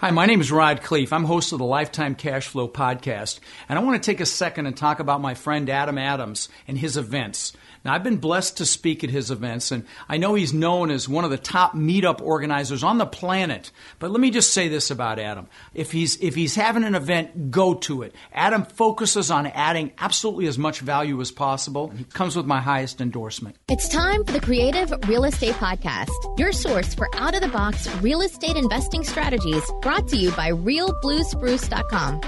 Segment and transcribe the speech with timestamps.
[0.00, 1.12] Hi, my name is Rod Khleif.
[1.12, 4.66] I'm host of the Lifetime Cash Flow podcast, and I want to take a second
[4.66, 7.52] and talk about my friend Adam Adams and his events.
[7.84, 11.08] Now, I've been blessed to speak at his events, and I know he's known as
[11.08, 13.70] one of the top meetup organizers on the planet.
[13.98, 15.48] But let me just say this about Adam.
[15.74, 18.14] If he's, if he's having an event, go to it.
[18.32, 21.88] Adam focuses on adding absolutely as much value as possible.
[21.88, 23.56] He comes with my highest endorsement.
[23.68, 27.88] It's time for the Creative Real Estate Podcast, your source for out of the box
[27.96, 32.20] real estate investing strategies brought to you by realbluespruce.com.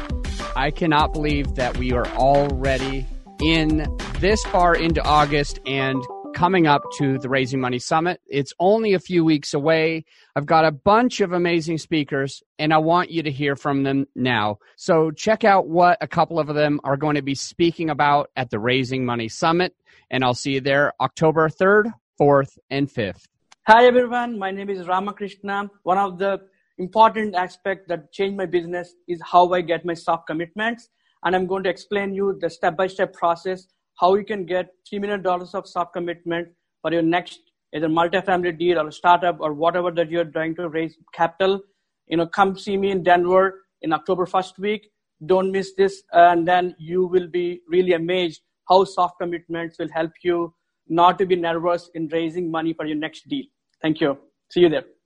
[0.56, 3.06] I cannot believe that we are already
[3.42, 6.02] in this far into August and
[6.34, 8.20] coming up to the Raising Money Summit.
[8.26, 10.04] It's only a few weeks away.
[10.36, 14.06] I've got a bunch of amazing speakers and I want you to hear from them
[14.14, 14.58] now.
[14.76, 18.50] So check out what a couple of them are going to be speaking about at
[18.50, 19.74] the Raising Money Summit.
[20.10, 23.26] And I'll see you there October 3rd, 4th, and 5th.
[23.66, 25.70] Hi everyone, my name is Ramakrishna.
[25.82, 26.40] One of the
[26.78, 30.88] important aspects that changed my business is how I get my soft commitments
[31.24, 33.66] and I'm going to explain you the step-by-step process
[33.98, 36.48] how you can get $3 million of soft commitment
[36.82, 37.40] for your next
[37.74, 41.60] either multifamily deal or a startup or whatever that you're trying to raise capital.
[42.08, 44.90] You know, come see me in Denver in October first week.
[45.26, 50.12] Don't miss this, and then you will be really amazed how soft commitments will help
[50.22, 50.54] you
[50.88, 53.44] not to be nervous in raising money for your next deal.
[53.82, 54.18] Thank you.
[54.50, 54.99] See you there.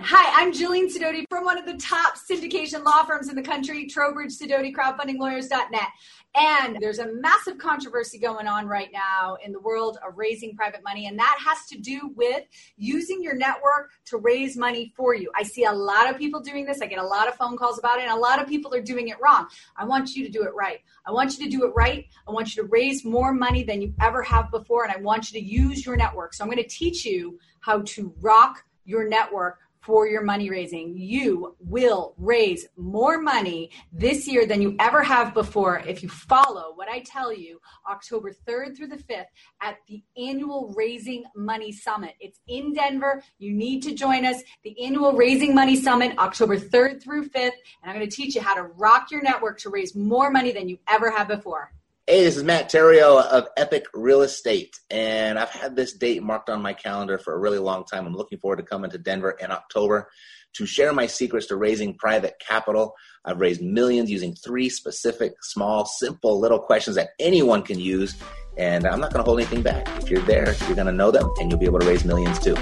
[0.00, 3.84] Hi, I'm Jillian Sidoti from one of the top syndication law firms in the country,
[3.88, 5.88] Trowbridge Sidoti, crowdfundinglawyers.net.
[6.36, 10.84] And there's a massive controversy going on right now in the world of raising private
[10.84, 12.44] money, and that has to do with
[12.76, 15.32] using your network to raise money for you.
[15.34, 16.80] I see a lot of people doing this.
[16.80, 18.80] I get a lot of phone calls about it, and a lot of people are
[18.80, 19.48] doing it wrong.
[19.76, 20.78] I want you to do it right.
[21.06, 22.06] I want you to do it right.
[22.28, 25.32] I want you to raise more money than you ever have before, and I want
[25.32, 26.34] you to use your network.
[26.34, 30.94] So I'm going to teach you how to rock your network for your money raising.
[30.98, 36.72] You will raise more money this year than you ever have before if you follow
[36.74, 37.58] what I tell you
[37.90, 39.24] October 3rd through the 5th
[39.62, 42.12] at the annual Raising Money Summit.
[42.20, 43.24] It's in Denver.
[43.38, 44.42] You need to join us.
[44.62, 47.52] The annual Raising Money Summit, October 3rd through 5th.
[47.82, 50.52] And I'm going to teach you how to rock your network to raise more money
[50.52, 51.72] than you ever have before.
[52.10, 56.48] Hey, this is Matt Theriault of Epic Real Estate, and I've had this date marked
[56.48, 58.06] on my calendar for a really long time.
[58.06, 60.08] I'm looking forward to coming to Denver in October
[60.54, 62.94] to share my secrets to raising private capital.
[63.26, 68.16] I've raised millions using three specific, small, simple little questions that anyone can use,
[68.56, 69.86] and I'm not going to hold anything back.
[69.98, 72.38] If you're there, you're going to know them, and you'll be able to raise millions
[72.38, 72.56] too.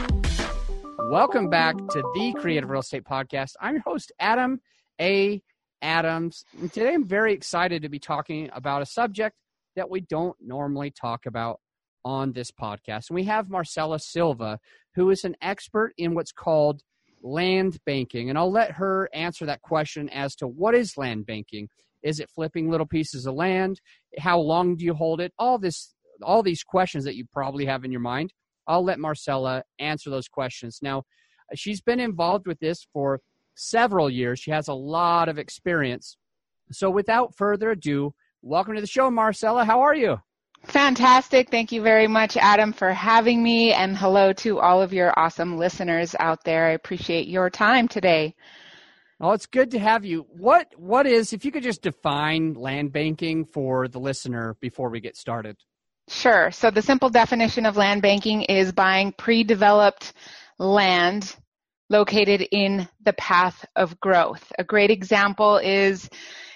[1.08, 3.52] Welcome back to the Creative Real Estate Podcast.
[3.60, 4.60] I'm your host, Adam
[5.00, 5.40] A.
[5.82, 6.44] Adams.
[6.60, 9.36] And today I'm very excited to be talking about a subject
[9.76, 11.60] that we don't normally talk about
[12.04, 13.10] on this podcast.
[13.10, 14.58] And we have Marcella Silva,
[14.94, 16.82] who is an expert in what's called
[17.22, 18.30] land banking.
[18.30, 21.68] And I'll let her answer that question as to what is land banking?
[22.02, 23.80] Is it flipping little pieces of land?
[24.18, 25.32] How long do you hold it?
[25.38, 28.32] All this all these questions that you probably have in your mind.
[28.66, 30.78] I'll let Marcella answer those questions.
[30.80, 31.02] Now,
[31.54, 33.20] she's been involved with this for
[33.56, 34.38] several years.
[34.38, 36.16] She has a lot of experience.
[36.70, 39.64] So, without further ado, welcome to the show, Marcella.
[39.64, 40.20] How are you?
[40.64, 41.50] Fantastic.
[41.50, 43.72] Thank you very much, Adam, for having me.
[43.72, 46.66] And hello to all of your awesome listeners out there.
[46.66, 48.34] I appreciate your time today.
[49.18, 50.26] Well, it's good to have you.
[50.28, 55.00] What what is if you could just define land banking for the listener before we
[55.00, 55.56] get started?
[56.08, 56.50] Sure.
[56.50, 60.12] So the simple definition of land banking is buying pre-developed
[60.58, 61.34] land
[61.88, 64.52] located in the path of growth.
[64.58, 66.08] A great example is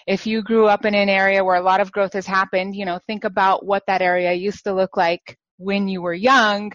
[0.06, 2.84] if you grew up in an area where a lot of growth has happened, you
[2.84, 6.72] know, think about what that area used to look like when you were young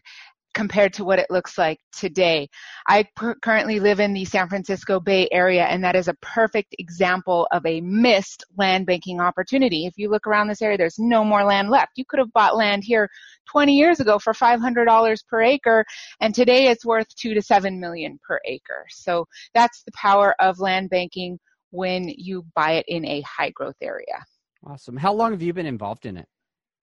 [0.56, 2.48] compared to what it looks like today.
[2.88, 6.74] I per- currently live in the San Francisco Bay Area, and that is a perfect
[6.80, 9.86] example of a missed land banking opportunity.
[9.86, 11.92] If you look around this area, there's no more land left.
[11.98, 13.10] You could have bought land here
[13.52, 15.86] 20 years ago for $500 per acre,
[16.22, 18.86] and today it's worth two to seven million per acre.
[18.90, 21.38] So that's the power of land banking
[21.72, 24.24] when you buy it in a high growth area.
[24.66, 24.98] Awesome.
[24.98, 26.28] How long have you been involved in it?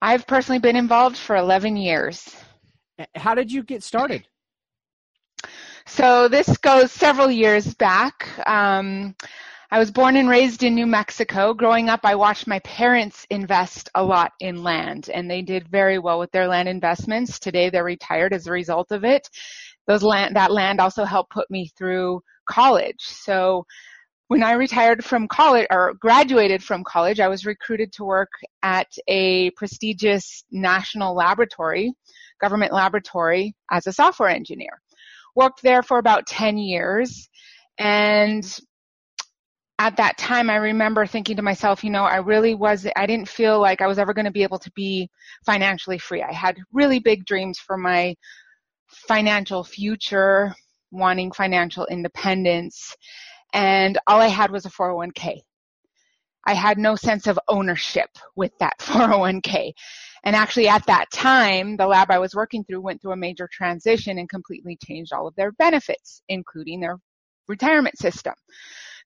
[0.02, 2.28] I've personally been involved for 11 years.
[3.14, 4.26] How did you get started?
[5.86, 8.28] So this goes several years back.
[8.48, 9.16] Um,
[9.70, 11.54] I was born and raised in New Mexico.
[11.54, 15.98] Growing up, I watched my parents invest a lot in land, and they did very
[15.98, 17.38] well with their land investments.
[17.38, 19.28] Today, they're retired as a result of it.
[19.86, 23.00] Those land, that land also helped put me through college.
[23.00, 23.64] So
[24.28, 28.30] when I retired from college or graduated from college, I was recruited to work
[28.62, 31.92] at a prestigious national laboratory
[32.42, 34.82] government laboratory as a software engineer.
[35.34, 37.28] Worked there for about 10 years
[37.78, 38.44] and
[39.78, 43.28] at that time, I remember thinking to myself, you know, I really was, I didn't
[43.28, 45.10] feel like I was ever going to be able to be
[45.44, 46.22] financially free.
[46.22, 48.14] I had really big dreams for my
[49.08, 50.54] financial future,
[50.92, 52.94] wanting financial independence,
[53.54, 55.40] and all I had was a 401k.
[56.46, 59.72] I had no sense of ownership with that 401k.
[60.24, 63.48] And actually at that time, the lab I was working through went through a major
[63.50, 66.98] transition and completely changed all of their benefits, including their
[67.48, 68.34] retirement system.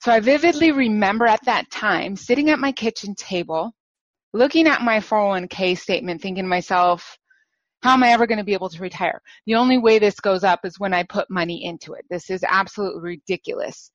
[0.03, 3.73] So I vividly remember at that time sitting at my kitchen table,
[4.35, 7.17] looking at my 401k statement, thinking to myself,
[7.83, 9.23] how am I ever going to be able to retire?
[9.47, 12.05] The only way this goes up is when I put money into it.
[12.11, 13.91] This is absolutely ridiculous.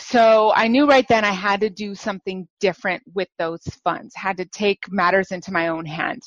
[0.00, 4.38] So I knew right then I had to do something different with those funds, had
[4.38, 6.22] to take matters into my own hand.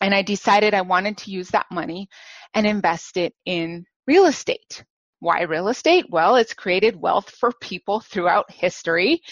[0.00, 2.08] And I decided I wanted to use that money
[2.54, 4.84] and invest it in real estate.
[5.20, 6.06] Why real estate?
[6.08, 9.22] Well, it's created wealth for people throughout history.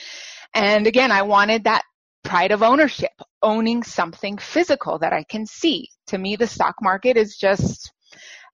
[0.53, 1.85] And again, I wanted that
[2.25, 3.13] pride of ownership,
[3.43, 5.89] owning something physical that I can see.
[6.09, 7.93] To me, the stock market is just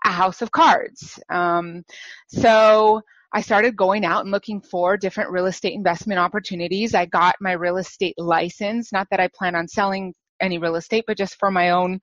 [0.04, 1.18] a house of cards.
[1.30, 1.84] Um,
[2.28, 3.00] so
[3.34, 6.94] I started going out and looking for different real estate investment opportunities.
[6.94, 11.04] I got my real estate license, not that I plan on selling any real estate,
[11.06, 12.00] but just for my own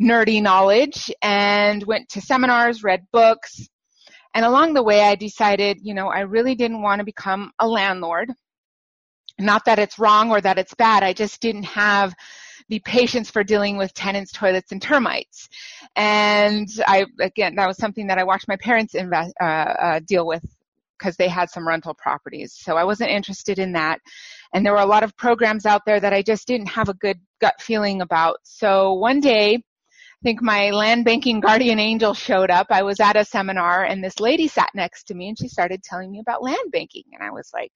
[0.00, 3.68] nerdy knowledge and went to seminars, read books.
[4.32, 7.66] And along the way, I decided, you know, I really didn't want to become a
[7.66, 8.30] landlord.
[9.40, 11.02] Not that it's wrong or that it's bad.
[11.02, 12.14] I just didn't have
[12.68, 15.48] the patience for dealing with tenants, toilets, and termites.
[15.96, 20.24] And I, again, that was something that I watched my parents invest, uh, uh, deal
[20.24, 20.44] with
[21.00, 22.54] because they had some rental properties.
[22.58, 24.00] So I wasn't interested in that.
[24.52, 26.94] And there were a lot of programs out there that I just didn't have a
[26.94, 28.38] good gut feeling about.
[28.42, 32.66] So one day, I think my land banking guardian angel showed up.
[32.70, 35.82] I was at a seminar and this lady sat next to me and she started
[35.82, 37.04] telling me about land banking.
[37.12, 37.72] And I was like,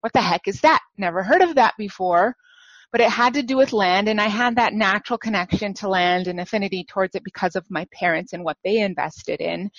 [0.00, 0.80] what the heck is that?
[0.96, 2.34] Never heard of that before.
[2.90, 6.26] But it had to do with land and I had that natural connection to land
[6.26, 9.70] and affinity towards it because of my parents and what they invested in.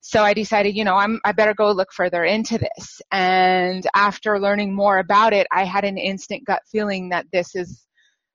[0.00, 3.02] So I decided, you know, I'm, I better go look further into this.
[3.12, 7.86] And after learning more about it, I had an instant gut feeling that this is,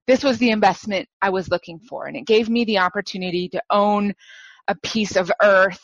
[0.08, 2.06] this was the investment I was looking for.
[2.06, 4.14] And it gave me the opportunity to own
[4.68, 5.82] a piece of earth,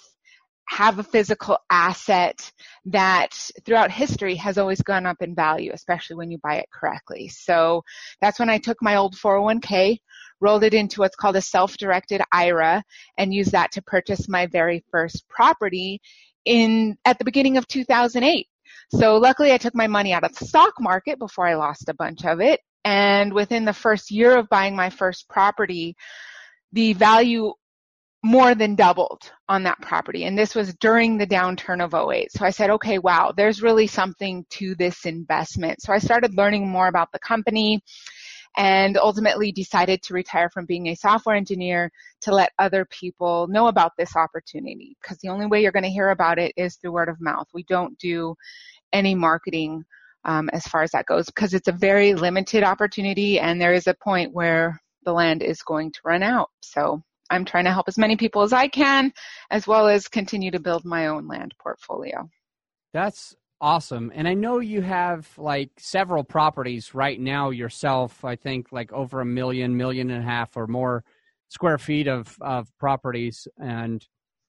[0.70, 2.52] have a physical asset
[2.86, 3.36] that
[3.66, 7.28] throughout history has always gone up in value, especially when you buy it correctly.
[7.28, 7.84] So
[8.22, 9.98] that's when I took my old 401k,
[10.42, 12.84] rolled it into what's called a self-directed IRA
[13.18, 16.02] and used that to purchase my very first property
[16.46, 18.48] in at the beginning of 2008.
[18.94, 21.94] So luckily I took my money out of the stock market before I lost a
[21.94, 22.60] bunch of it.
[22.84, 25.96] And within the first year of buying my first property,
[26.74, 27.54] the value
[28.24, 30.26] more than doubled on that property.
[30.26, 32.32] And this was during the downturn of 08.
[32.32, 35.82] So I said, okay, wow, there's really something to this investment.
[35.82, 37.82] So I started learning more about the company
[38.58, 43.68] and ultimately decided to retire from being a software engineer to let other people know
[43.68, 46.92] about this opportunity because the only way you're going to hear about it is through
[46.92, 47.48] word of mouth.
[47.54, 48.36] We don't do
[48.92, 49.84] any marketing
[50.26, 53.88] um, as far as that goes because it's a very limited opportunity and there is
[53.88, 56.50] a point where the land is going to run out.
[56.62, 59.14] So I'm trying to help as many people as I can
[59.50, 62.30] as well as continue to build my own land portfolio.
[62.94, 64.12] That's Awesome.
[64.16, 68.26] And I know you have like several properties right now yourself.
[68.26, 71.04] I think like over a million, million and a half or more
[71.50, 73.48] square feet of, of properties.
[73.60, 74.04] And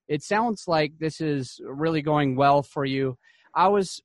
[0.08, 3.18] it sounds like this is really going well for you.
[3.54, 4.00] I was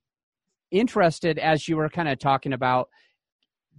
[0.72, 2.90] interested as you were kind of talking about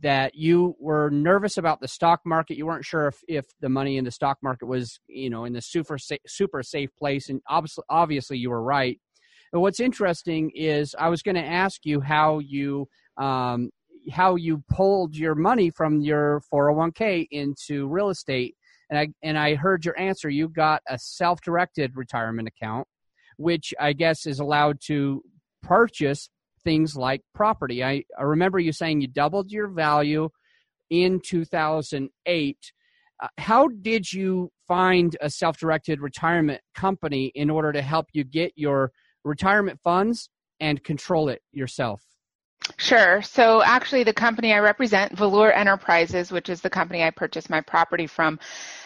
[0.01, 2.57] that you were nervous about the stock market.
[2.57, 5.53] You weren't sure if, if the money in the stock market was, you know, in
[5.53, 7.29] the super super safe place.
[7.29, 8.99] And obviously, obviously you were right
[9.53, 13.71] but what's interesting is I was going to ask you how you um,
[14.11, 18.57] how you pulled your money from your 401k into real estate,
[18.91, 20.29] and I and I heard your answer.
[20.29, 22.87] You got a self-directed retirement account,
[23.37, 25.23] which I guess is allowed to
[25.63, 26.31] purchase
[26.65, 27.83] things like property.
[27.83, 30.29] I, I remember you saying you doubled your value
[30.91, 32.73] in 2008.
[33.21, 38.53] Uh, how did you find a self-directed retirement company in order to help you get
[38.55, 38.93] your
[39.25, 40.29] retirement funds
[40.61, 42.03] and control it yourself?
[42.77, 43.23] Sure.
[43.23, 47.61] So actually the company I represent, Valor Enterprises, which is the company I purchased my
[47.61, 48.39] property from,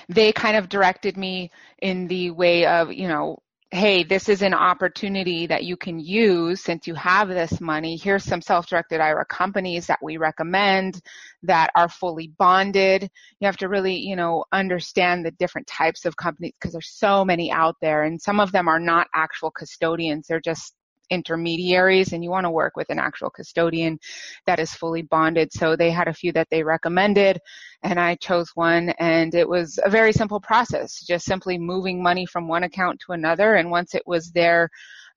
[0.08, 3.38] they kind of directed me in the way of, you know,
[3.74, 7.96] hey, this is an opportunity that you can use since you have this money.
[7.96, 11.00] Here's some self-directed IRA companies that we recommend
[11.44, 13.08] that are fully bonded.
[13.40, 17.24] You have to really, you know, understand the different types of companies because there's so
[17.24, 20.26] many out there and some of them are not actual custodians.
[20.28, 20.74] They're just
[21.12, 23.98] intermediaries and you want to work with an actual custodian
[24.46, 25.52] that is fully bonded.
[25.52, 27.38] So they had a few that they recommended
[27.82, 32.26] and I chose one and it was a very simple process, just simply moving money
[32.26, 33.54] from one account to another.
[33.54, 34.68] And once it was there,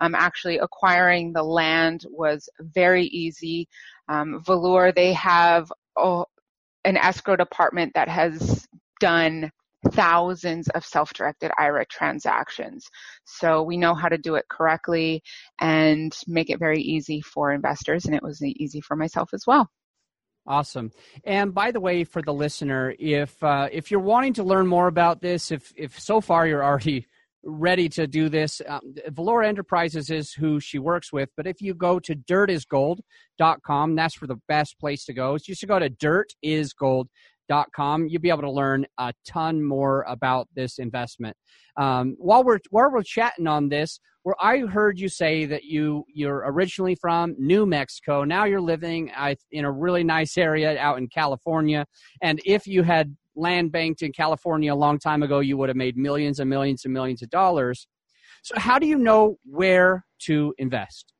[0.01, 3.67] um, actually acquiring the land was very easy.
[4.09, 6.25] Um, Valor, they have oh,
[6.83, 8.67] an escrow department that has
[8.99, 9.51] done
[9.91, 12.85] thousands of self-directed IRA transactions.
[13.25, 15.23] So we know how to do it correctly
[15.59, 19.69] and make it very easy for investors and it was easy for myself as well.
[20.47, 20.91] Awesome.
[21.23, 24.87] And by the way, for the listener, if uh, if you're wanting to learn more
[24.87, 27.07] about this, if if so far you're already
[27.43, 31.29] ready to do this, um, Valor Enterprises is who she works with.
[31.35, 35.37] But if you go to dirtisgold.com, that's for the best place to go.
[35.39, 37.09] Should go to dirtisgold.com
[37.75, 38.07] com.
[38.07, 41.35] You'll be able to learn a ton more about this investment.
[41.77, 46.03] Um, while we're while we're chatting on this, where I heard you say that you
[46.13, 48.23] you're originally from New Mexico.
[48.23, 49.11] Now you're living
[49.51, 51.85] in a really nice area out in California.
[52.21, 55.75] And if you had land banked in California a long time ago, you would have
[55.75, 57.87] made millions and millions and millions of dollars.
[58.41, 61.13] So how do you know where to invest?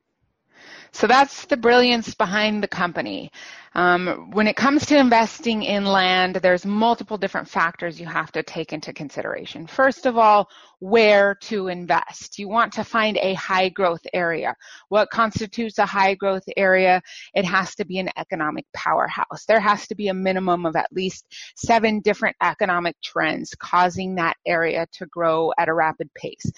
[0.92, 3.30] So that's the brilliance behind the company.
[3.76, 8.42] Um, when it comes to investing in land, there's multiple different factors you have to
[8.42, 9.66] take into consideration.
[9.66, 12.38] First of all, where to invest.
[12.38, 14.54] You want to find a high growth area.
[14.88, 17.02] What constitutes a high growth area?
[17.34, 19.44] It has to be an economic powerhouse.
[19.46, 24.38] There has to be a minimum of at least seven different economic trends causing that
[24.46, 26.50] area to grow at a rapid pace.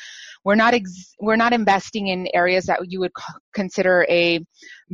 [0.45, 3.13] We're not ex- we're not investing in areas that you would
[3.53, 4.39] consider a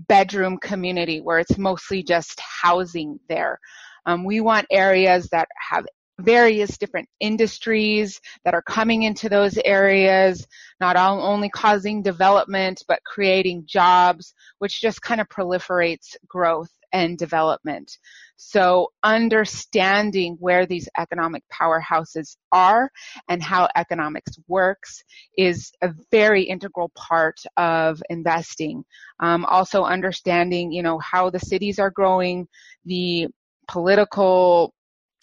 [0.09, 3.59] bedroom community where it's mostly just housing there.
[4.07, 5.87] Um, we want areas that have
[6.21, 10.47] various different industries that are coming into those areas,
[10.81, 17.99] not only causing development, but creating jobs, which just kind of proliferates growth and development.
[18.37, 22.91] So understanding where these economic powerhouses are
[23.29, 25.03] and how economics works
[25.37, 28.85] is a very integral part of investing.
[29.21, 32.47] Um, also understanding, you know, how the cities are growing,
[32.85, 33.29] the
[33.69, 34.73] political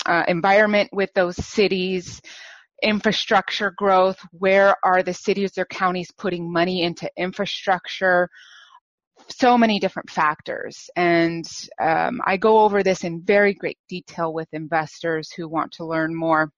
[0.05, 2.21] uh, environment with those cities,
[2.83, 8.29] infrastructure growth, where are the cities or counties putting money into infrastructure,
[9.37, 10.89] so many different factors.
[10.95, 11.45] And
[11.79, 16.15] um, I go over this in very great detail with investors who want to learn
[16.15, 16.51] more.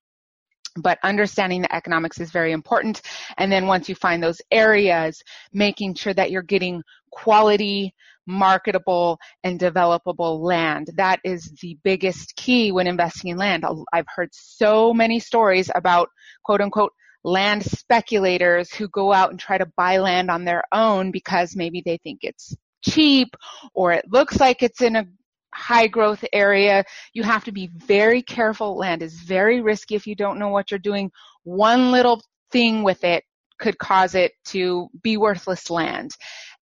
[0.76, 3.02] But understanding the economics is very important.
[3.38, 7.94] And then once you find those areas, making sure that you're getting quality,
[8.26, 10.90] marketable, and developable land.
[10.96, 13.66] That is the biggest key when investing in land.
[13.94, 16.10] I've heard so many stories about
[16.44, 21.12] quote unquote land speculators who go out and try to buy land on their own
[21.12, 23.36] because maybe they think it's cheap
[23.74, 25.06] or it looks like it's in a
[25.54, 26.84] high growth area.
[27.14, 28.78] You have to be very careful.
[28.78, 31.12] Land is very risky if you don't know what you're doing.
[31.44, 33.24] One little thing with it
[33.60, 36.12] could cause it to be worthless land.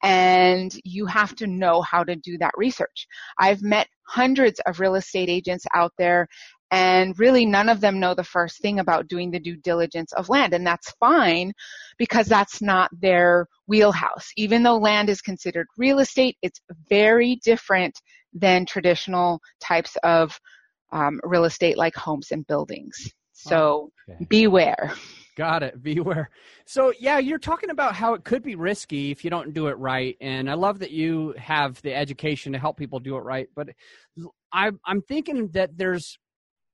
[0.04, 3.08] And you have to know how to do that research.
[3.40, 6.28] I've met hundreds of real estate agents out there
[6.72, 10.30] and really none of them know the first thing about doing the due diligence of
[10.30, 11.52] land and that's fine
[11.98, 18.00] because that's not their wheelhouse even though land is considered real estate it's very different
[18.34, 20.40] than traditional types of
[20.94, 24.26] um, real estate like homes and buildings so okay.
[24.30, 24.94] beware
[25.38, 25.82] Got it.
[25.82, 26.30] Beware.
[26.66, 29.78] So, yeah, you're talking about how it could be risky if you don't do it
[29.78, 30.18] right.
[30.20, 33.48] And I love that you have the education to help people do it right.
[33.56, 33.70] But
[34.52, 36.20] I, I'm thinking that there's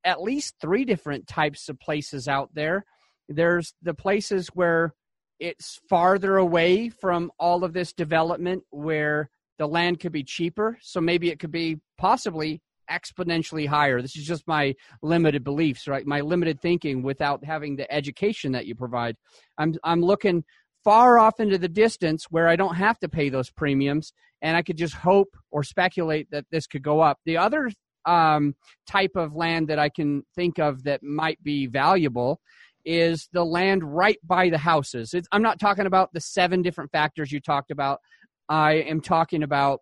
[0.08, 2.86] at least three different types of places out there.
[3.28, 4.94] There's the places where
[5.38, 10.78] it's farther away from all of this development where the land could be cheaper.
[10.82, 14.02] So maybe it could be possibly exponentially higher.
[14.02, 16.08] This is just my limited beliefs, right?
[16.08, 19.18] My limited thinking without having the education that you provide.
[19.58, 20.46] I'm I'm looking
[20.86, 24.62] far off into the distance where I don't have to pay those premiums and I
[24.62, 27.18] could just hope or speculate that this could go up.
[27.26, 27.70] The other
[28.08, 28.56] um,
[28.88, 32.40] type of land that I can think of that might be valuable
[32.86, 35.14] is the land right by the houses.
[35.14, 38.00] It's, I'm not talking about the seven different factors you talked about.
[38.48, 39.82] I am talking about,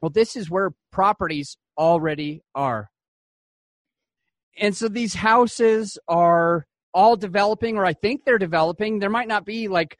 [0.00, 2.90] well, this is where properties already are.
[4.56, 8.98] And so these houses are all developing, or I think they're developing.
[8.98, 9.96] There might not be like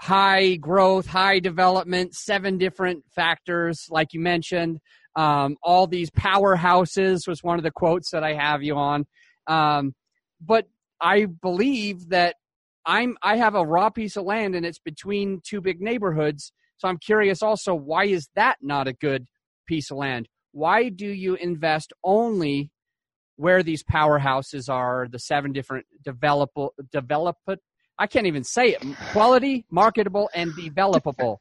[0.00, 4.80] high growth, high development, seven different factors, like you mentioned.
[5.16, 9.06] Um, all these powerhouses was one of the quotes that I have you on.
[9.46, 9.94] Um,
[10.40, 10.66] but
[11.00, 12.36] I believe that
[12.86, 16.88] I'm I have a raw piece of land and it's between two big neighborhoods So
[16.88, 19.26] I'm curious also, why is that not a good
[19.66, 20.28] piece of land?
[20.52, 22.70] Why do you invest only
[23.36, 26.50] where these powerhouses are, the seven different develop
[26.92, 27.36] develop
[27.98, 28.82] I can't even say it.
[29.12, 31.38] Quality, marketable, and developable.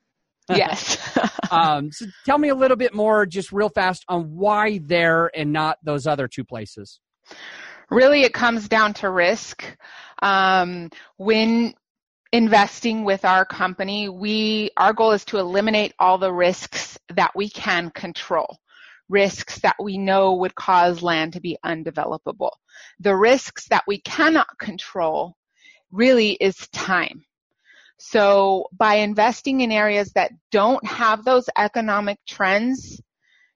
[0.49, 1.17] Yes.
[1.51, 5.51] um, so tell me a little bit more, just real fast, on why there and
[5.51, 6.99] not those other two places.
[7.89, 9.63] Really, it comes down to risk.
[10.21, 11.73] Um, when
[12.31, 17.49] investing with our company, we our goal is to eliminate all the risks that we
[17.49, 18.57] can control.
[19.07, 22.51] Risks that we know would cause land to be undevelopable.
[22.99, 25.35] The risks that we cannot control
[25.91, 27.23] really is time.
[27.97, 33.01] So by investing in areas that don't have those economic trends,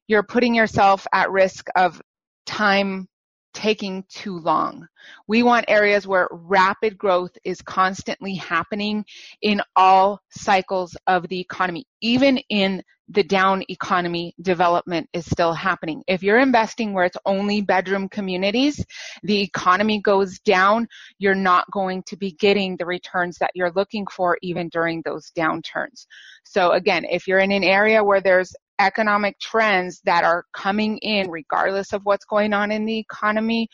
[0.08, 2.02] you're putting yourself at risk of
[2.46, 3.08] time
[3.54, 4.88] taking too long.
[5.28, 9.06] We want areas where rapid growth is constantly happening
[9.42, 16.04] in all cycles of the economy, even in the down economy development is still happening.
[16.08, 18.86] If you're investing where it's only bedroom communities,
[19.24, 20.88] the economy goes down,
[21.18, 25.32] you're not going to be getting the returns that you're looking for even during those
[25.36, 26.06] downturns.
[26.44, 31.30] So again, if you're in an area where there's economic trends that are coming in
[31.30, 33.68] regardless of what's going on in the economy,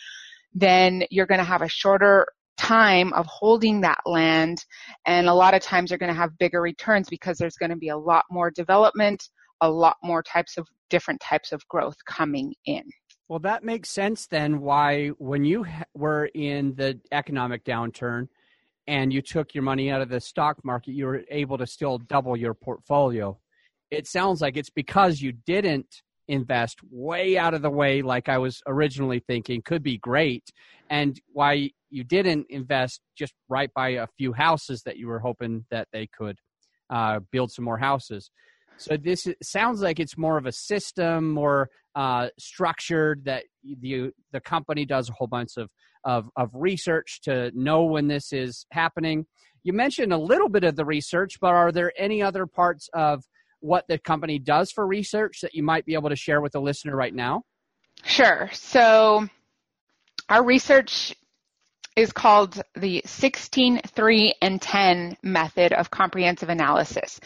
[0.54, 4.64] then you're going to have a shorter time of holding that land
[5.06, 7.76] and a lot of times you're going to have bigger returns because there's going to
[7.76, 9.28] be a lot more development
[9.62, 12.84] a lot more types of different types of growth coming in.
[13.28, 18.28] Well that makes sense then why when you were in the economic downturn
[18.88, 21.98] and you took your money out of the stock market you were able to still
[21.98, 23.38] double your portfolio
[23.96, 28.38] it sounds like it's because you didn't invest way out of the way like I
[28.38, 30.44] was originally thinking could be great
[30.90, 35.66] and why you didn't invest just right by a few houses that you were hoping
[35.72, 36.38] that they could
[36.90, 38.30] uh, build some more houses.
[38.78, 43.24] So this sounds like it's more of a system, more uh, structured.
[43.24, 45.70] That the the company does a whole bunch of,
[46.04, 49.26] of of research to know when this is happening.
[49.64, 53.24] You mentioned a little bit of the research, but are there any other parts of
[53.60, 56.62] what the company does for research that you might be able to share with the
[56.62, 57.44] listener right now?
[58.04, 58.50] Sure.
[58.54, 59.28] So
[60.30, 61.16] our research
[61.96, 67.20] is called the 16, 3, and 10 method of comprehensive analysis.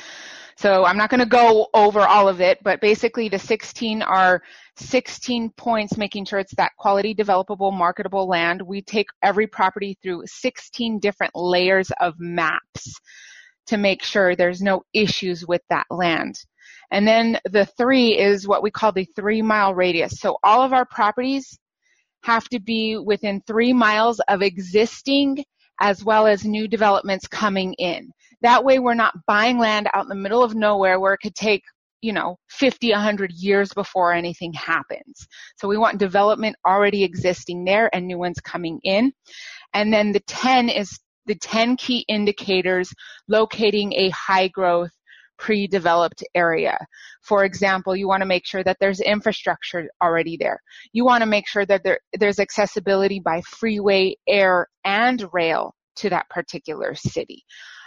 [0.58, 4.44] So I'm not going to go over all of it, but basically the 16 are
[4.76, 8.62] 16 points making sure it's that quality developable marketable land.
[8.62, 13.00] We take every property through 16 different layers of maps
[13.70, 16.36] to make sure there's no issues with that land.
[16.92, 20.20] And then the three is what we call the three mile radius.
[20.20, 21.58] So all of our properties
[22.24, 25.44] have to be within three miles of existing
[25.80, 28.12] as well as new developments coming in.
[28.42, 31.36] That way we're not buying land out in the middle of nowhere where it could
[31.36, 31.64] take,
[32.02, 35.28] you know, 50, 100 years before anything happens.
[35.58, 39.14] So we want development already existing there and new ones coming in.
[39.74, 41.00] And then the 10 is
[41.30, 42.92] the 10 key indicators
[43.28, 44.90] locating a high growth
[45.38, 46.76] pre-developed area.
[47.22, 50.60] For example, you want to make sure that there's infrastructure already there.
[50.92, 56.10] You want to make sure that there, there's accessibility by freeway, air, and rail to
[56.10, 57.44] that particular city.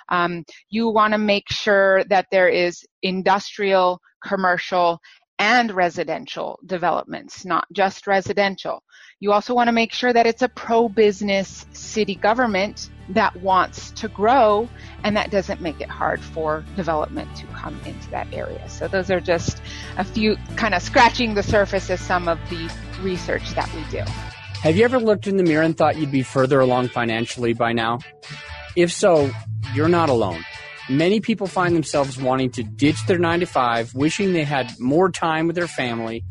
[0.08, 5.00] Um, you want to make sure that there is industrial, commercial,
[5.38, 8.82] and residential developments, not just residential.
[9.20, 14.08] You also want to make sure that it's a pro-business city government that wants to
[14.08, 14.68] grow
[15.04, 18.68] and that doesn't make it hard for development to come into that area.
[18.68, 19.60] So those are just
[19.96, 24.04] a few kind of scratching the surface of some of the research that we do.
[24.62, 27.72] Have you ever looked in the mirror and thought you'd be further along financially by
[27.72, 27.98] now?
[28.76, 29.30] If so,
[29.74, 30.44] you're not alone.
[30.92, 35.10] Many people find themselves wanting to ditch their 9 to 5, wishing they had more
[35.10, 36.22] time with their family.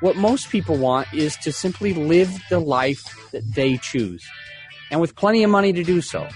[0.00, 4.24] What most people want is to simply live the life that they choose,
[4.92, 6.28] and with plenty of money to do so.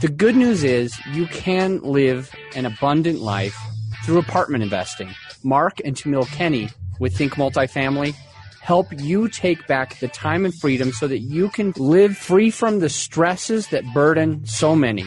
[0.00, 3.56] The good news is you can live an abundant life
[4.04, 5.14] through apartment investing.
[5.44, 8.16] Mark and Tamiel Kenny with Think Multifamily
[8.62, 12.80] help you take back the time and freedom so that you can live free from
[12.80, 15.04] the stresses that burden so many.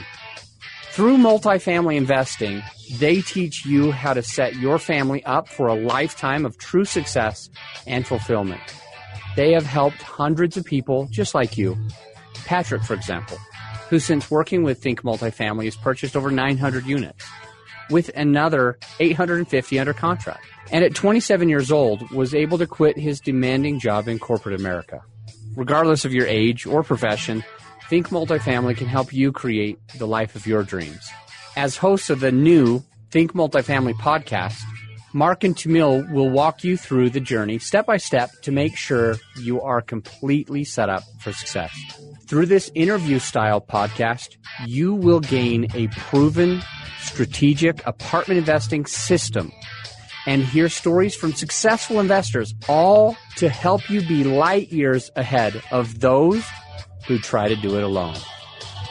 [0.98, 6.44] Through multifamily investing, they teach you how to set your family up for a lifetime
[6.44, 7.52] of true success
[7.86, 8.64] and fulfillment.
[9.36, 11.78] They have helped hundreds of people just like you.
[12.46, 13.38] Patrick, for example,
[13.92, 17.24] who since working with Think Multifamily has purchased over 900 units
[17.92, 20.48] with another 850 under contract.
[20.72, 25.04] And at 27 years old was able to quit his demanding job in corporate America.
[25.56, 27.44] Regardless of your age or profession,
[27.90, 31.10] Think Multifamily can help you create the life of your dreams.
[31.56, 34.62] As hosts of the new Think Multifamily podcast,
[35.14, 39.16] Mark and Tamiel will walk you through the journey step by step to make sure
[39.40, 41.74] you are completely set up for success.
[42.28, 46.62] Through this interview style podcast, you will gain a proven
[47.00, 49.54] strategic apartment investing system
[50.26, 56.02] and hear stories from successful investors, all to help you be light years ahead of
[56.02, 56.46] those
[57.08, 58.18] who try to do it alone.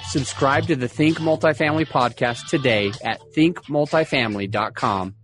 [0.08, 5.14] Subscribe to the Think Multifamily podcast today at thinkmultifamily.com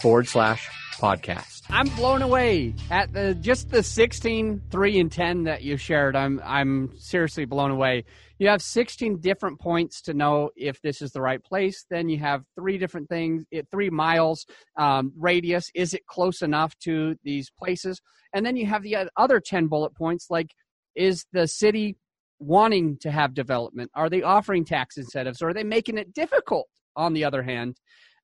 [0.00, 1.62] forward slash podcast.
[1.68, 6.14] I'm blown away at the just the 16, 3, and 10 that you shared.
[6.14, 8.04] I'm I'm seriously blown away.
[8.38, 11.84] You have 16 different points to know if this is the right place.
[11.90, 15.70] Then you have three different things, three miles um, radius.
[15.74, 18.00] Is it close enough to these places?
[18.32, 20.50] And then you have the other 10 bullet points like,
[20.94, 21.96] is the city
[22.38, 23.90] wanting to have development?
[23.94, 25.42] Are they offering tax incentives?
[25.42, 26.68] Or are they making it difficult?
[26.98, 27.76] On the other hand,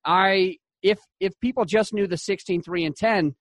[0.02, 3.34] I if if people just knew the 16, 3, and 10,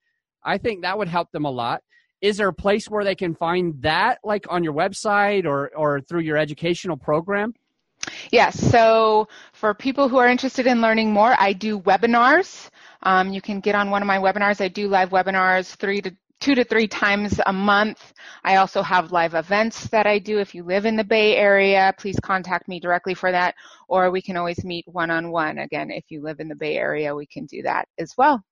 [0.43, 1.81] I think that would help them a lot.
[2.21, 6.01] Is there a place where they can find that, like on your website or or
[6.01, 7.53] through your educational program?
[8.31, 8.59] Yes.
[8.59, 12.69] So for people who are interested in learning more, I do webinars.
[13.03, 14.61] Um, you can get on one of my webinars.
[14.61, 18.13] I do live webinars three to two to three times a month.
[18.43, 20.39] I also have live events that I do.
[20.39, 23.55] If you live in the Bay Area, please contact me directly for that,
[23.87, 25.59] or we can always meet one on one.
[25.59, 28.43] Again, if you live in the Bay Area, we can do that as well.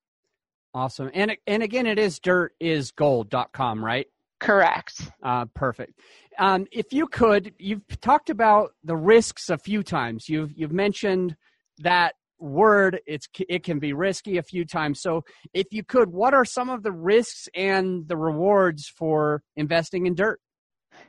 [0.73, 1.10] Awesome.
[1.13, 4.08] And and again, it is dirtisgold.com, right?
[4.39, 5.12] Correct.
[5.21, 5.99] Uh, perfect.
[6.38, 10.30] Um, if you could, you've talked about the risks a few times.
[10.30, 11.36] You've you've mentioned
[11.80, 15.23] that word it's it can be risky a few times so
[15.54, 20.15] if you could what are some of the risks and the rewards for investing in
[20.15, 20.39] dirt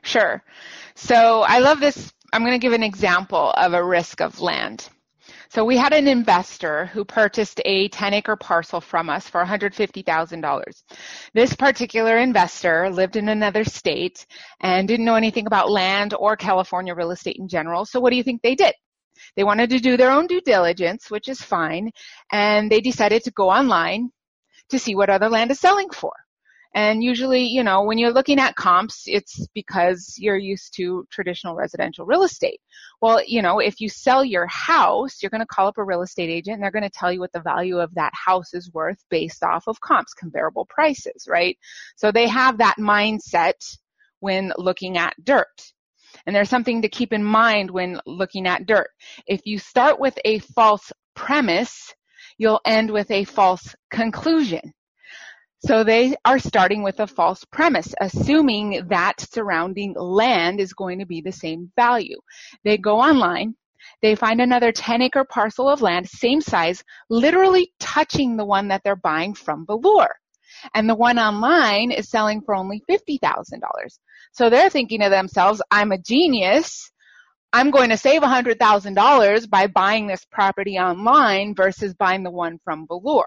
[0.01, 0.43] sure
[0.95, 4.89] so i love this i'm going to give an example of a risk of land
[5.49, 10.63] so we had an investor who purchased a 10 acre parcel from us for $150,000.
[11.33, 14.25] This particular investor lived in another state
[14.61, 17.85] and didn't know anything about land or California real estate in general.
[17.85, 18.73] So what do you think they did?
[19.35, 21.91] They wanted to do their own due diligence, which is fine,
[22.31, 24.11] and they decided to go online
[24.69, 26.13] to see what other land is selling for.
[26.73, 31.53] And usually, you know, when you're looking at comps, it's because you're used to traditional
[31.53, 32.61] residential real estate.
[33.01, 36.01] Well, you know, if you sell your house, you're going to call up a real
[36.01, 38.71] estate agent and they're going to tell you what the value of that house is
[38.73, 41.57] worth based off of comps, comparable prices, right?
[41.97, 43.77] So they have that mindset
[44.21, 45.73] when looking at dirt.
[46.25, 48.89] And there's something to keep in mind when looking at dirt.
[49.27, 51.93] If you start with a false premise,
[52.37, 54.73] you'll end with a false conclusion.
[55.65, 61.05] So they are starting with a false premise, assuming that surrounding land is going to
[61.05, 62.17] be the same value.
[62.63, 63.55] They go online,
[64.01, 68.81] they find another 10 acre parcel of land, same size, literally touching the one that
[68.83, 70.09] they're buying from Valor.
[70.73, 73.59] And the one online is selling for only $50,000.
[74.31, 76.91] So they're thinking to themselves, I'm a genius.
[77.53, 82.87] I'm going to save $100,000 by buying this property online versus buying the one from
[82.87, 83.25] Valor.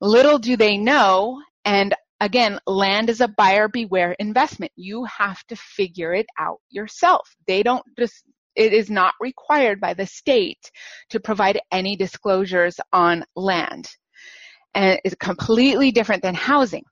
[0.00, 4.72] Little do they know, and again, land is a buyer beware investment.
[4.74, 7.28] You have to figure it out yourself.
[7.46, 8.24] They don't just,
[8.56, 10.70] it is not required by the state
[11.10, 13.88] to provide any disclosures on land.
[14.74, 16.84] And it's completely different than housing.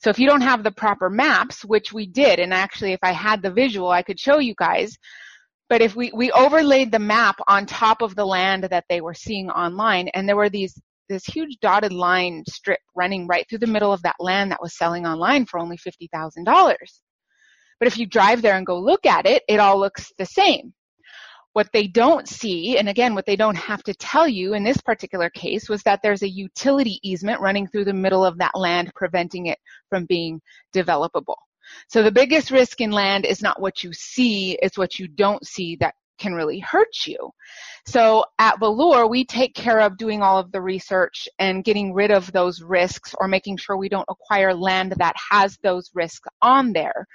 [0.00, 3.12] So if you don't have the proper maps, which we did, and actually if I
[3.12, 4.96] had the visual, I could show you guys,
[5.68, 9.14] but if we, we overlaid the map on top of the land that they were
[9.14, 13.66] seeing online, and there were these this huge dotted line strip running right through the
[13.66, 16.74] middle of that land that was selling online for only $50,000.
[17.78, 20.72] But if you drive there and go look at it, it all looks the same.
[21.52, 24.80] What they don't see, and again, what they don't have to tell you in this
[24.80, 28.92] particular case, was that there's a utility easement running through the middle of that land,
[28.94, 29.58] preventing it
[29.90, 30.40] from being
[30.74, 31.36] developable.
[31.88, 35.46] So the biggest risk in land is not what you see, it's what you don't
[35.46, 37.30] see that can really hurt you.
[37.86, 42.10] So at Valor, we take care of doing all of the research and getting rid
[42.10, 46.72] of those risks or making sure we don't acquire land that has those risks on
[46.72, 47.06] there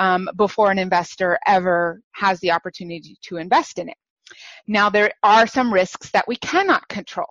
[0.00, 3.96] um, before an investor ever has the opportunity to invest in it.
[4.66, 7.28] Now, there are some risks that we cannot control.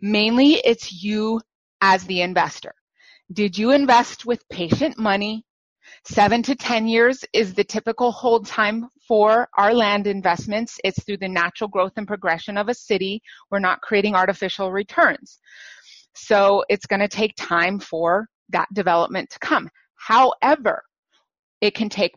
[0.00, 1.40] Mainly, it's you
[1.80, 2.74] as the investor.
[3.32, 5.44] Did you invest with patient money?
[6.04, 10.78] Seven to 10 years is the typical hold time for our land investments.
[10.82, 13.22] It's through the natural growth and progression of a city.
[13.50, 15.38] We're not creating artificial returns.
[16.14, 19.70] So it's going to take time for that development to come.
[19.94, 20.82] However,
[21.60, 22.14] it can take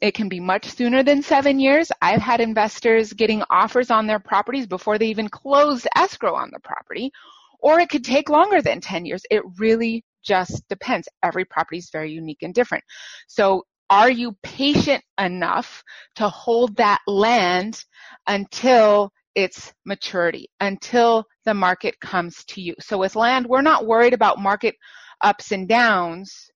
[0.00, 1.92] it can be much sooner than seven years.
[2.02, 6.58] I've had investors getting offers on their properties before they even closed escrow on the
[6.60, 7.12] property,
[7.60, 9.22] or it could take longer than 10 years.
[9.30, 11.08] It really just depends.
[11.22, 12.84] Every property is very unique and different.
[13.28, 15.82] So are you patient enough
[16.16, 17.84] to hold that land
[18.26, 22.74] until its maturity, until the market comes to you?
[22.80, 24.74] So with land, we're not worried about market
[25.20, 26.50] ups and downs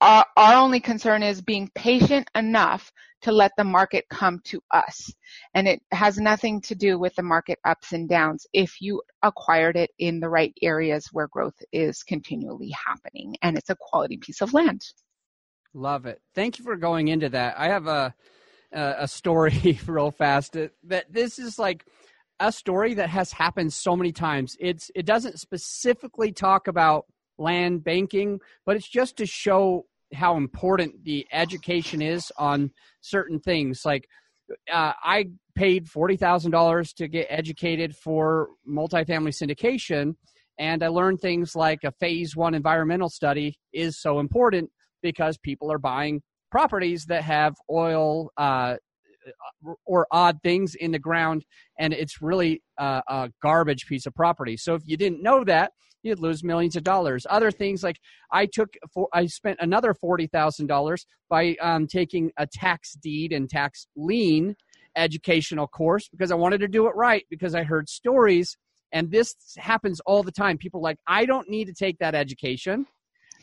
[0.00, 5.10] our, our only concern is being patient enough to let the market come to us.
[5.54, 9.76] And it has nothing to do with the market ups and downs if you acquired
[9.76, 14.42] it in the right areas where growth is continually happening and it's a quality piece
[14.42, 14.82] of land.
[15.74, 16.20] Love it.
[16.34, 17.54] Thank you for going into that.
[17.58, 18.14] I have a
[18.72, 21.86] a story real fast uh, that this is like
[22.40, 24.56] a story that has happened so many times.
[24.60, 27.06] It's it doesn't specifically talk about
[27.38, 32.70] land banking, but it's just to show how important the education is on
[33.00, 33.82] certain things.
[33.84, 34.08] Like
[34.72, 40.14] uh, I paid forty thousand dollars to get educated for multifamily syndication,
[40.58, 44.70] and I learned things like a phase one environmental study is so important
[45.02, 48.76] because people are buying properties that have oil uh,
[49.84, 51.44] or odd things in the ground,
[51.78, 54.56] and it's really uh, a garbage piece of property.
[54.56, 55.72] So if you didn't know that,
[56.06, 57.26] you'd lose millions of dollars.
[57.28, 57.98] Other things like
[58.32, 63.32] I took, for, I spent another forty thousand dollars by um, taking a tax deed
[63.32, 64.56] and tax lien
[64.96, 68.56] educational course because I wanted to do it right because I heard stories
[68.92, 70.58] and this happens all the time.
[70.58, 72.86] People like I don't need to take that education.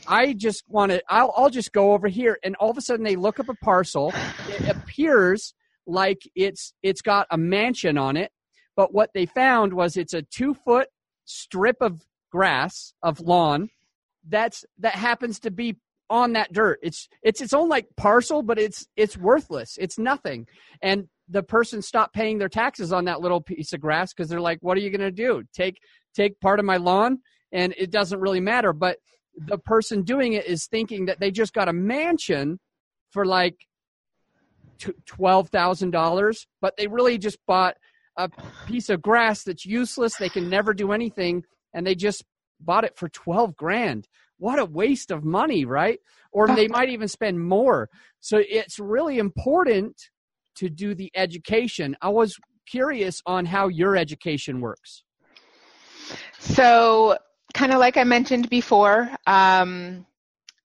[0.08, 1.02] I just want to.
[1.10, 3.56] I'll, I'll just go over here, and all of a sudden they look up a
[3.56, 4.14] parcel.
[4.50, 5.54] It appears
[5.86, 8.32] like it's it's got a mansion on it,
[8.76, 10.88] but what they found was it's a two foot
[11.26, 12.02] strip of
[12.34, 13.70] grass of lawn
[14.28, 15.78] that's that happens to be
[16.10, 16.80] on that dirt.
[16.82, 19.78] It's it's its own like parcel, but it's it's worthless.
[19.80, 20.48] It's nothing.
[20.82, 24.42] And the person stopped paying their taxes on that little piece of grass because they're
[24.42, 25.44] like, "What are you going to do?
[25.54, 25.78] Take
[26.16, 27.20] take part of my lawn?"
[27.52, 28.74] And it doesn't really matter.
[28.74, 28.98] But
[29.36, 32.60] the person doing it is thinking that they just got a mansion
[33.12, 33.56] for like
[35.06, 37.76] twelve thousand dollars, but they really just bought
[38.18, 38.30] a
[38.68, 40.16] piece of grass that's useless.
[40.18, 41.44] They can never do anything
[41.74, 42.24] and they just
[42.60, 44.08] bought it for 12 grand.
[44.38, 46.00] What a waste of money, right?
[46.32, 47.90] Or they might even spend more.
[48.20, 49.96] So it's really important
[50.56, 51.96] to do the education.
[52.02, 52.38] I was
[52.70, 55.04] curious on how your education works.
[56.40, 57.18] So,
[57.54, 60.06] kind of like I mentioned before, um,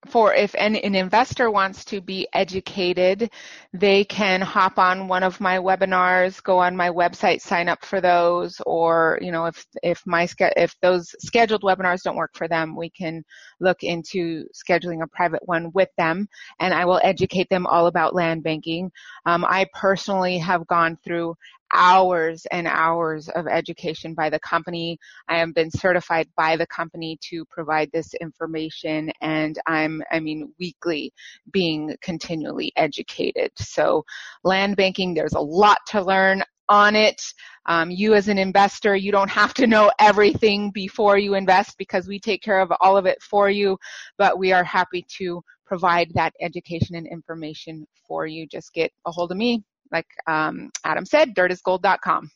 [0.06, 3.30] for if an, an, investor wants to be educated,
[3.72, 8.00] they can hop on one of my webinars, go on my website, sign up for
[8.00, 12.76] those, or you know if if my if those scheduled webinars don't work for them,
[12.76, 13.24] we can
[13.60, 16.28] look into scheduling a private one with them,
[16.60, 18.92] and I will educate them all about land banking.
[19.26, 21.34] Um, I personally have gone through
[21.72, 24.98] hours and hours of education by the company.
[25.28, 30.52] I have been certified by the company to provide this information and I'm, I mean,
[30.58, 31.12] weekly
[31.52, 33.50] being continually educated.
[33.56, 34.04] So
[34.44, 37.20] land banking, there's a lot to learn on it.
[37.66, 42.06] Um, you as an investor, you don't have to know everything before you invest because
[42.06, 43.78] we take care of all of it for you,
[44.16, 48.46] but we are happy to provide that education and information for you.
[48.46, 52.30] Just get a hold of me like um, Adam said, dirtisgold.com.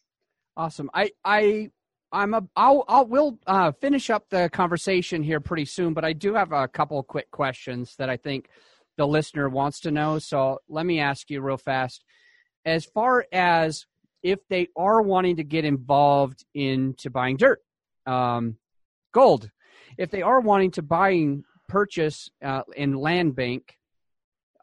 [0.56, 0.90] Awesome.
[0.94, 1.70] I I
[2.12, 6.12] I'm a I'll I'll we'll uh, finish up the conversation here pretty soon, but I
[6.12, 8.48] do have a couple quick questions that I think
[8.98, 10.18] the listener wants to know.
[10.18, 12.04] So let me ask you real fast.
[12.64, 13.86] As far as
[14.22, 17.60] if they are wanting to get involved into buying dirt,
[18.06, 18.56] um,
[19.12, 19.50] gold,
[19.98, 23.78] if they are wanting to buying purchase uh, in land bank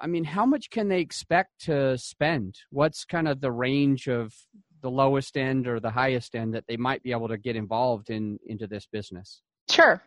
[0.01, 2.55] I mean, how much can they expect to spend?
[2.71, 4.33] What's kind of the range of
[4.81, 8.09] the lowest end or the highest end that they might be able to get involved
[8.09, 9.41] in into this business?
[9.69, 10.01] Sure.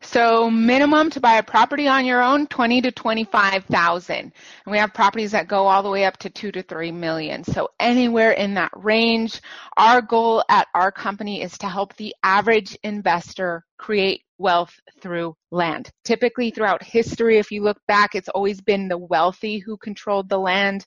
[0.00, 4.32] So minimum to buy a property on your own, twenty to twenty-five thousand,
[4.64, 7.42] and we have properties that go all the way up to two to three million.
[7.42, 9.40] So anywhere in that range.
[9.76, 15.90] Our goal at our company is to help the average investor create wealth through land.
[16.04, 20.38] Typically, throughout history, if you look back, it's always been the wealthy who controlled the
[20.38, 20.86] land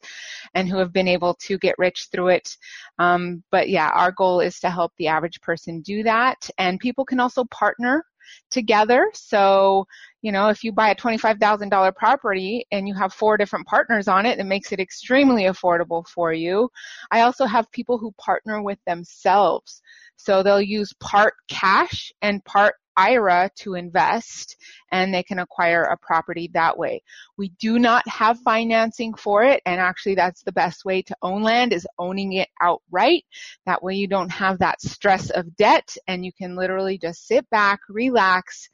[0.53, 2.55] and who have been able to get rich through it.
[2.97, 6.49] Um, but yeah, our goal is to help the average person do that.
[6.57, 8.05] And people can also partner
[8.49, 9.09] together.
[9.13, 9.85] So,
[10.21, 14.25] you know, if you buy a $25,000 property and you have four different partners on
[14.25, 16.69] it, it makes it extremely affordable for you.
[17.11, 19.81] I also have people who partner with themselves.
[20.15, 24.57] So they'll use part cash and part IRA to invest
[24.91, 27.01] and they can acquire a property that way.
[27.37, 31.43] We do not have financing for it and actually that's the best way to own
[31.43, 33.25] land is owning it outright.
[33.65, 37.49] That way you don't have that stress of debt and you can literally just sit
[37.49, 38.69] back, relax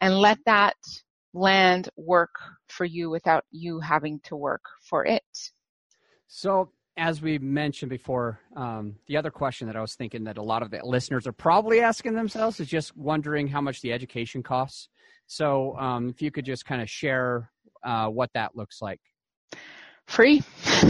[0.00, 0.76] and let that
[1.34, 2.34] land work
[2.68, 5.22] for you without you having to work for it.
[6.26, 10.42] So as we mentioned before, um, the other question that I was thinking that a
[10.42, 14.42] lot of the listeners are probably asking themselves is just wondering how much the education
[14.42, 14.88] costs.
[15.26, 17.50] So, um, if you could just kind of share
[17.82, 19.00] uh, what that looks like.
[20.06, 20.42] Free.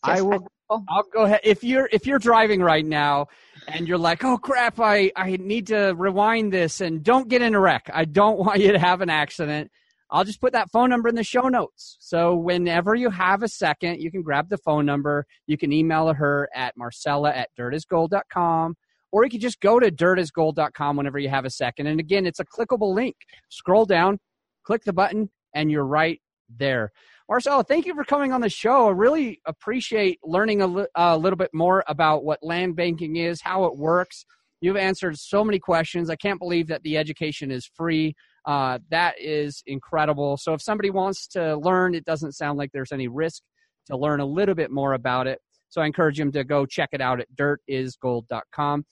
[0.02, 0.46] I will.
[0.70, 1.40] I'll go ahead.
[1.44, 3.26] If you're if you're driving right now
[3.68, 7.54] and you're like, oh crap, I I need to rewind this and don't get in
[7.54, 7.90] a wreck.
[7.92, 9.70] I don't want you to have an accident.
[10.10, 11.96] I'll just put that phone number in the show notes.
[12.00, 15.26] So whenever you have a second, you can grab the phone number.
[15.46, 18.76] You can email her at marcella at dirtisgold.com
[19.14, 21.86] or you can just go to dirtisgold.com whenever you have a second.
[21.86, 23.16] And again, it's a clickable link.
[23.48, 24.18] Scroll down,
[24.64, 26.90] click the button, and you're right there.
[27.28, 28.88] Marcella, thank you for coming on the show.
[28.88, 33.40] I really appreciate learning a, li- a little bit more about what land banking is,
[33.40, 34.26] how it works.
[34.60, 36.10] You've answered so many questions.
[36.10, 38.14] I can't believe that the education is free.
[38.44, 40.36] Uh, that is incredible.
[40.36, 43.42] So if somebody wants to learn, it doesn't sound like there's any risk
[43.86, 45.38] to learn a little bit more about it.
[45.70, 48.84] So I encourage them to go check it out at dirtisgold.com.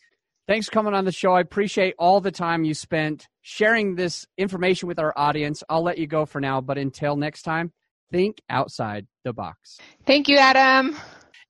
[0.48, 1.34] Thanks for coming on the show.
[1.34, 5.62] I appreciate all the time you spent sharing this information with our audience.
[5.68, 7.72] I'll let you go for now, but until next time,
[8.12, 9.78] think outside the box.
[10.06, 10.94] Thank you, Adam.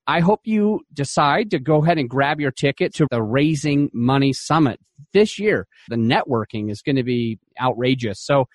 [0.07, 4.33] I hope you decide to go ahead and grab your ticket to the Raising Money
[4.33, 4.81] Summit
[5.12, 5.66] this year.
[5.88, 8.18] The networking is going to be outrageous.
[8.20, 8.46] So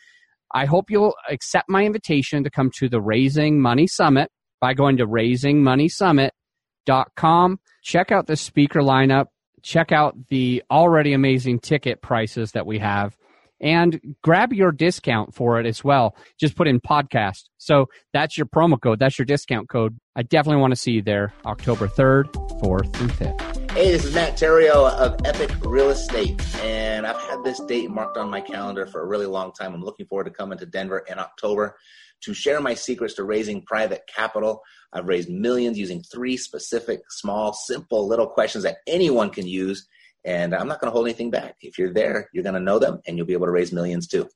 [0.53, 4.97] I hope you'll accept my invitation to come to the Raising Money Summit by going
[4.97, 7.59] to raisingmoneysummit.com.
[7.83, 9.27] Check out the speaker lineup.
[9.61, 13.15] Check out the already amazing ticket prices that we have
[13.59, 16.15] and grab your discount for it as well.
[16.39, 17.43] Just put in podcast.
[17.57, 18.99] So that's your promo code.
[18.99, 19.99] That's your discount code.
[20.15, 23.71] I definitely want to see you there October 3rd, 4th, and 5th.
[23.71, 28.17] Hey, this is Matt Theriault of Epic Real Estate, and I've had this date marked
[28.17, 29.73] on my calendar for a really long time.
[29.75, 31.77] I'm looking forward to coming to Denver in October
[32.23, 34.63] to share my secrets to raising private capital.
[34.93, 39.87] I've raised millions using three specific, small, simple little questions that anyone can use
[40.27, 41.55] and I'm not going to hold anything back.
[41.61, 44.07] If you're there, you're going to know them and you'll be able to raise millions
[44.07, 44.27] too.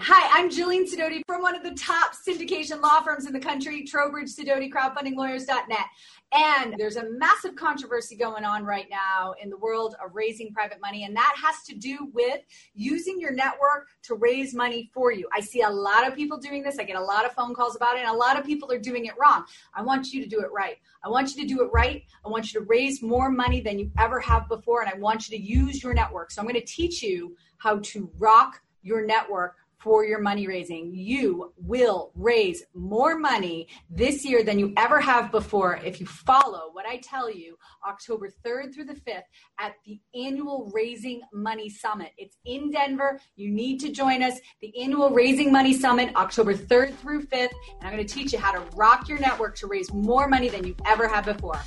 [0.00, 3.82] Hi, I'm Jillian Sidoti from one of the top syndication law firms in the country,
[3.82, 5.86] Trowbridge Sidoti, Crowdfunding crowdfundinglawyers.net.
[6.32, 10.78] And there's a massive controversy going on right now in the world of raising private
[10.80, 12.42] money, and that has to do with
[12.74, 15.28] using your network to raise money for you.
[15.34, 16.78] I see a lot of people doing this.
[16.78, 18.78] I get a lot of phone calls about it, and a lot of people are
[18.78, 19.46] doing it wrong.
[19.74, 20.76] I want you to do it right.
[21.02, 22.04] I want you to do it right.
[22.24, 25.28] I want you to raise more money than you ever have before, and I want
[25.28, 26.30] you to use your network.
[26.30, 30.92] So I'm going to teach you how to rock your network for your money raising.
[30.92, 36.70] You will raise more money this year than you ever have before if you follow
[36.72, 39.22] what I tell you October 3rd through the 5th
[39.60, 42.12] at the annual Raising Money Summit.
[42.18, 43.20] It's in Denver.
[43.36, 44.38] You need to join us.
[44.60, 47.50] The annual Raising Money Summit, October 3rd through 5th.
[47.80, 50.48] And I'm going to teach you how to rock your network to raise more money
[50.48, 51.60] than you've ever had before.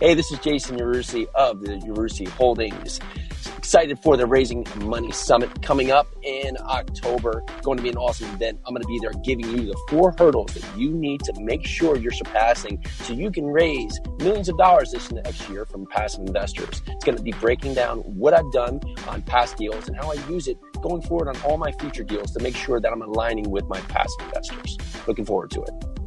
[0.00, 3.00] Hey, this is Jason Yarusi of the Yarusi Holdings
[3.46, 7.42] excited for the Raising Money Summit coming up in October.
[7.62, 8.60] Going to be an awesome event.
[8.66, 11.66] I'm going to be there giving you the four hurdles that you need to make
[11.66, 16.20] sure you're surpassing so you can raise millions of dollars this next year from passive
[16.26, 16.82] investors.
[16.86, 20.14] It's going to be breaking down what I've done on past deals and how I
[20.28, 23.50] use it going forward on all my future deals to make sure that I'm aligning
[23.50, 24.78] with my past investors.
[25.06, 25.97] Looking forward to it.